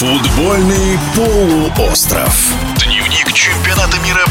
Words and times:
Футбольный 0.00 0.98
полуостров. 1.14 2.54
Дневник 2.78 3.30
чемпионата 3.34 3.98
мира. 3.98 4.29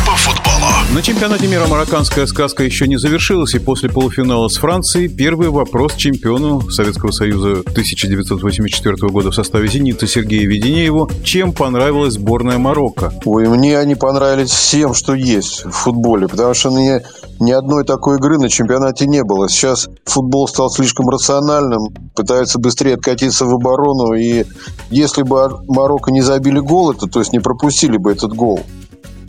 На 0.95 1.03
чемпионате 1.03 1.45
мира 1.47 1.67
марокканская 1.67 2.25
сказка 2.25 2.63
еще 2.63 2.87
не 2.87 2.97
завершилась, 2.97 3.53
и 3.53 3.59
после 3.59 3.89
полуфинала 3.89 4.47
с 4.47 4.57
Францией 4.57 5.07
первый 5.07 5.49
вопрос 5.49 5.93
чемпиону 5.93 6.67
Советского 6.71 7.11
Союза 7.11 7.59
1984 7.59 8.95
года 9.09 9.29
в 9.29 9.35
составе 9.35 9.67
«Зенита» 9.67 10.07
Сергею 10.07 10.49
Веденееву. 10.49 11.07
Чем 11.23 11.53
понравилась 11.53 12.15
сборная 12.15 12.57
Марокко? 12.57 13.13
Ой, 13.23 13.47
мне 13.47 13.77
они 13.77 13.93
понравились 13.93 14.49
всем, 14.49 14.95
что 14.95 15.13
есть 15.13 15.63
в 15.63 15.69
футболе, 15.69 16.27
потому 16.27 16.55
что 16.55 16.71
мне 16.71 17.03
ни 17.39 17.51
одной 17.51 17.85
такой 17.85 18.17
игры 18.17 18.39
на 18.39 18.49
чемпионате 18.49 19.05
не 19.05 19.23
было. 19.23 19.47
Сейчас 19.47 19.89
футбол 20.05 20.47
стал 20.47 20.71
слишком 20.71 21.07
рациональным, 21.07 21.93
пытаются 22.15 22.57
быстрее 22.57 22.95
откатиться 22.95 23.45
в 23.45 23.53
оборону, 23.53 24.15
и 24.15 24.43
если 24.89 25.21
бы 25.21 25.51
Марокко 25.67 26.11
не 26.11 26.21
забили 26.21 26.57
гол, 26.57 26.91
это, 26.93 27.05
то 27.05 27.19
есть 27.19 27.31
не 27.31 27.39
пропустили 27.39 27.97
бы 27.97 28.11
этот 28.11 28.33
гол 28.33 28.65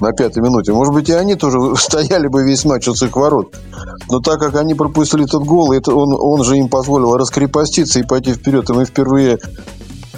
на 0.00 0.12
пятой 0.12 0.42
минуте. 0.42 0.72
Может 0.72 0.94
быть, 0.94 1.08
и 1.08 1.12
они 1.12 1.34
тоже 1.34 1.58
стояли 1.76 2.28
бы 2.28 2.44
весь 2.44 2.64
матч 2.64 2.88
у 2.88 2.94
своих 2.94 3.16
ворот. 3.16 3.54
Но 4.08 4.20
так 4.20 4.40
как 4.40 4.56
они 4.56 4.74
пропустили 4.74 5.24
этот 5.24 5.44
гол, 5.44 5.72
это 5.72 5.94
он, 5.94 6.14
он 6.18 6.44
же 6.44 6.56
им 6.56 6.68
позволил 6.68 7.16
раскрепоститься 7.16 8.00
и 8.00 8.02
пойти 8.02 8.32
вперед. 8.32 8.68
И 8.70 8.72
мы 8.72 8.84
впервые 8.84 9.38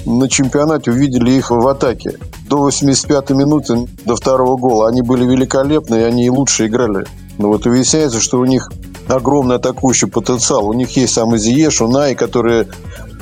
на 0.05 0.29
чемпионате 0.29 0.91
увидели 0.91 1.33
их 1.33 1.51
в 1.51 1.67
атаке. 1.67 2.19
До 2.49 2.69
85-й 2.69 3.35
минуты, 3.35 3.89
до 4.05 4.17
второго 4.17 4.57
гола. 4.57 4.89
Они 4.89 5.03
были 5.03 5.25
великолепны, 5.25 5.97
и 5.97 6.03
они 6.03 6.31
лучше 6.31 6.67
играли. 6.67 7.07
Но 7.39 7.49
вот 7.49 7.65
выясняется, 7.67 8.21
что 8.21 8.39
у 8.39 8.45
них 8.45 8.69
огромный 9.09 9.57
атакующий 9.57 10.09
потенциал. 10.09 10.67
У 10.67 10.73
них 10.73 10.97
есть 10.97 11.15
сам 11.15 11.37
Зиеш, 11.37 11.81
Унай, 11.81 12.15
которые 12.15 12.69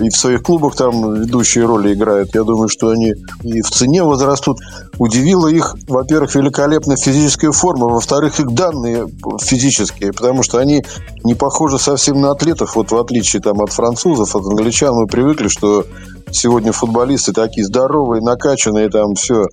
и 0.00 0.08
в 0.08 0.16
своих 0.16 0.42
клубах 0.42 0.76
там 0.76 1.14
ведущие 1.14 1.64
роли 1.64 1.94
играют. 1.94 2.34
Я 2.34 2.44
думаю, 2.44 2.68
что 2.68 2.88
они 2.88 3.12
и 3.42 3.62
в 3.62 3.70
цене 3.70 4.02
возрастут. 4.02 4.58
Удивило 4.98 5.48
их, 5.48 5.76
во-первых, 5.88 6.34
великолепная 6.34 6.96
физическая 6.96 7.52
форма, 7.52 7.86
во-вторых, 7.86 8.40
их 8.40 8.52
данные 8.52 9.06
физические, 9.40 10.12
потому 10.12 10.42
что 10.42 10.58
они 10.58 10.84
не 11.24 11.34
похожи 11.34 11.78
совсем 11.78 12.20
на 12.20 12.30
атлетов, 12.32 12.76
вот 12.76 12.90
в 12.90 12.96
отличие 12.96 13.42
там 13.42 13.60
от 13.60 13.72
французов, 13.72 14.34
от 14.34 14.44
англичан. 14.44 14.94
Мы 14.94 15.06
привыкли, 15.06 15.48
что 15.48 15.84
сегодня 16.30 16.72
футболисты 16.72 17.32
такие 17.32 17.66
здоровые, 17.66 18.22
накачанные, 18.22 18.88
там 18.88 19.14
все. 19.14 19.44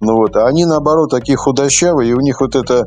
Ну 0.00 0.16
вот, 0.16 0.36
а 0.36 0.46
они, 0.46 0.64
наоборот, 0.64 1.10
такие 1.10 1.36
худощавые, 1.36 2.10
и 2.10 2.14
у 2.14 2.20
них 2.20 2.40
вот 2.40 2.54
это 2.54 2.86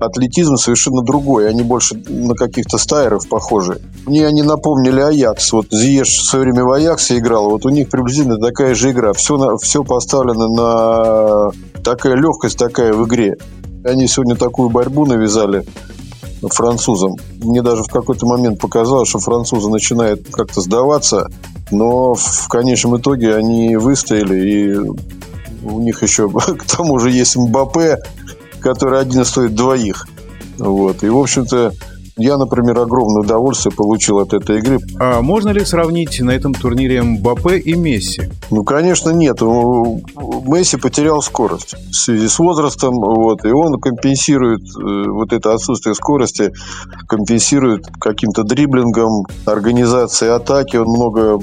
атлетизм 0.00 0.56
совершенно 0.56 1.02
другой. 1.02 1.48
Они 1.48 1.62
больше 1.62 1.96
на 2.08 2.34
каких-то 2.34 2.78
стайеров 2.78 3.28
похожи. 3.28 3.80
Мне 4.06 4.26
они 4.26 4.42
напомнили 4.42 5.00
Аякс. 5.00 5.52
Вот 5.52 5.66
Зиеш 5.70 6.08
в 6.08 6.24
свое 6.24 6.44
время 6.44 6.64
в 6.64 6.72
Аяксе 6.72 7.18
играл. 7.18 7.50
Вот 7.50 7.66
у 7.66 7.68
них 7.68 7.88
приблизительно 7.90 8.38
такая 8.38 8.74
же 8.74 8.90
игра. 8.90 9.12
Все, 9.12 9.36
на, 9.36 9.56
все 9.56 9.84
поставлено 9.84 10.48
на 10.48 11.50
такая 11.82 12.14
легкость 12.14 12.58
такая 12.58 12.92
в 12.92 13.06
игре. 13.06 13.36
Они 13.84 14.06
сегодня 14.08 14.36
такую 14.36 14.70
борьбу 14.70 15.06
навязали 15.06 15.64
французам. 16.42 17.16
Мне 17.40 17.62
даже 17.62 17.82
в 17.82 17.88
какой-то 17.88 18.26
момент 18.26 18.60
показалось, 18.60 19.08
что 19.08 19.18
французы 19.18 19.68
начинают 19.70 20.28
как-то 20.30 20.60
сдаваться, 20.60 21.28
но 21.70 22.14
в 22.14 22.48
конечном 22.48 22.98
итоге 22.98 23.34
они 23.34 23.76
выстояли, 23.76 24.36
и 24.38 24.74
у 25.64 25.80
них 25.80 26.02
еще 26.02 26.28
к 26.30 26.64
тому 26.64 26.98
же 26.98 27.10
есть 27.10 27.36
Мбаппе, 27.36 27.98
который 28.60 29.00
один 29.00 29.24
стоит 29.24 29.54
двоих. 29.54 30.06
Вот. 30.58 31.02
И, 31.02 31.08
в 31.08 31.18
общем-то, 31.18 31.72
я, 32.18 32.36
например, 32.36 32.78
огромное 32.80 33.22
удовольствие 33.22 33.74
получил 33.74 34.18
от 34.18 34.34
этой 34.34 34.58
игры. 34.58 34.78
А 34.98 35.22
можно 35.22 35.50
ли 35.50 35.64
сравнить 35.64 36.20
на 36.20 36.32
этом 36.32 36.52
турнире 36.52 37.02
Мбаппе 37.02 37.58
и 37.58 37.74
Месси? 37.74 38.22
Ну, 38.50 38.64
конечно, 38.64 39.10
нет. 39.10 39.40
Месси 39.40 40.76
потерял 40.76 41.22
скорость 41.22 41.74
в 41.90 41.94
связи 41.94 42.28
с 42.28 42.38
возрастом, 42.38 42.94
вот, 42.94 43.44
и 43.44 43.50
он 43.50 43.80
компенсирует 43.80 44.62
э, 44.62 45.10
вот 45.10 45.32
это 45.32 45.54
отсутствие 45.54 45.94
скорости, 45.94 46.52
компенсирует 47.08 47.86
каким-то 48.00 48.42
дриблингом, 48.42 49.24
организацией 49.46 50.32
атаки. 50.32 50.76
Он 50.76 50.88
много 50.88 51.38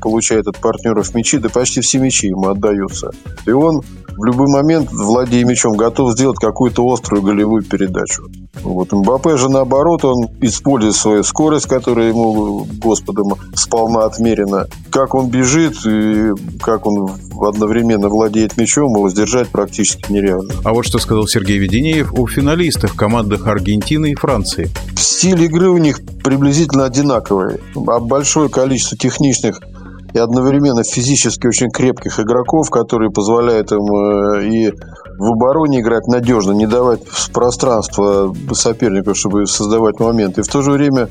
получает 0.00 0.46
от 0.46 0.58
партнеров 0.58 1.14
мячи, 1.14 1.38
да 1.38 1.48
почти 1.48 1.80
все 1.80 1.98
мячи 1.98 2.28
ему 2.28 2.48
отдаются. 2.48 3.10
И 3.46 3.50
он 3.50 3.80
в 4.16 4.24
любой 4.24 4.48
момент, 4.48 4.90
владея 4.92 5.44
мячом, 5.44 5.76
готов 5.76 6.12
сделать 6.12 6.38
какую-то 6.38 6.86
острую 6.92 7.22
голевую 7.22 7.62
передачу. 7.62 8.24
Вот 8.62 8.92
Мбаппе 8.92 9.36
же 9.36 9.48
наоборот, 9.48 10.04
он 10.04 10.28
использует 10.40 10.94
свою 10.94 11.22
скорость, 11.22 11.66
которая 11.66 12.08
ему 12.08 12.66
Господом 12.78 13.34
сполна 13.54 14.04
отмерена. 14.04 14.66
Как 14.90 15.14
он 15.14 15.28
бежит 15.28 15.84
и 15.84 16.30
как 16.60 16.86
он 16.86 17.10
одновременно 17.40 18.08
владеет 18.08 18.56
мячом, 18.56 18.94
его 18.94 19.08
сдержать 19.08 19.48
практически 19.48 20.12
нереально. 20.12 20.54
А 20.64 20.72
вот 20.72 20.86
что 20.86 20.98
сказал 20.98 21.26
Сергей 21.26 21.58
Веденеев 21.58 22.14
о 22.14 22.26
финалистах 22.26 22.94
в 22.94 22.96
командах 22.96 23.46
Аргентины 23.46 24.12
и 24.12 24.14
Франции. 24.14 24.70
Стиль 24.96 25.42
игры 25.42 25.68
у 25.68 25.78
них 25.78 26.00
приблизительно 26.22 26.84
одинаковый. 26.84 27.58
А 27.74 27.98
большое 27.98 28.48
количество 28.48 28.96
техничных 28.96 29.60
и 30.14 30.18
одновременно 30.18 30.82
физически 30.84 31.46
очень 31.46 31.70
крепких 31.70 32.20
игроков, 32.20 32.70
которые 32.70 33.10
позволяют 33.10 33.72
им 33.72 33.80
э, 33.80 34.44
и 34.46 34.72
в 35.18 35.32
обороне 35.32 35.80
играть 35.80 36.06
надежно, 36.06 36.52
не 36.52 36.66
давать 36.66 37.00
пространства 37.32 38.34
сопернику, 38.52 39.14
чтобы 39.14 39.46
создавать 39.46 40.00
момент, 40.00 40.38
и 40.38 40.42
в 40.42 40.48
то 40.48 40.62
же 40.62 40.72
время 40.72 41.08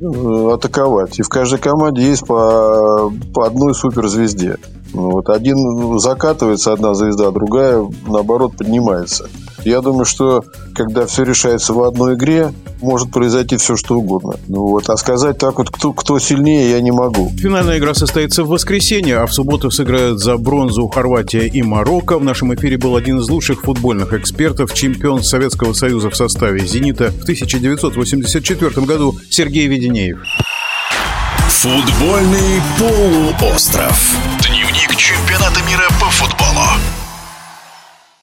э, 0.00 0.50
атаковать. 0.52 1.18
И 1.18 1.22
в 1.22 1.28
каждой 1.28 1.58
команде 1.58 2.02
есть 2.02 2.26
по, 2.26 3.10
по 3.34 3.46
одной 3.46 3.74
суперзвезде. 3.74 4.56
Вот 4.92 5.28
один 5.28 5.98
закатывается, 5.98 6.72
одна 6.72 6.94
звезда, 6.94 7.30
другая, 7.30 7.84
наоборот, 8.06 8.56
поднимается. 8.56 9.28
Я 9.66 9.80
думаю, 9.80 10.04
что 10.04 10.44
когда 10.76 11.06
все 11.06 11.24
решается 11.24 11.72
в 11.72 11.82
одной 11.82 12.14
игре, 12.14 12.52
может 12.80 13.10
произойти 13.10 13.56
все, 13.56 13.74
что 13.74 13.96
угодно. 13.96 14.34
Ну 14.46 14.60
вот. 14.68 14.88
А 14.88 14.96
сказать 14.96 15.38
так 15.38 15.58
вот, 15.58 15.70
кто, 15.70 15.92
кто 15.92 16.20
сильнее, 16.20 16.70
я 16.70 16.80
не 16.80 16.92
могу. 16.92 17.32
Финальная 17.36 17.78
игра 17.78 17.92
состоится 17.92 18.44
в 18.44 18.48
воскресенье, 18.48 19.16
а 19.16 19.26
в 19.26 19.34
субботу 19.34 19.72
сыграют 19.72 20.20
за 20.20 20.36
бронзу 20.36 20.86
Хорватия 20.86 21.48
и 21.48 21.62
Марокко. 21.62 22.16
В 22.16 22.22
нашем 22.22 22.54
эфире 22.54 22.78
был 22.78 22.94
один 22.94 23.18
из 23.18 23.28
лучших 23.28 23.62
футбольных 23.62 24.12
экспертов, 24.12 24.72
чемпион 24.72 25.24
Советского 25.24 25.72
Союза 25.72 26.10
в 26.10 26.16
составе 26.16 26.64
«Зенита» 26.64 27.10
в 27.10 27.22
1984 27.22 28.86
году 28.86 29.16
Сергей 29.30 29.66
Веденеев. 29.66 30.18
Футбольный 31.48 32.62
полуостров. 32.78 34.16
Дневник 34.46 34.94
чемпионата 34.94 35.60
мира 35.68 35.88
по 35.98 36.08
футболу 36.10 36.62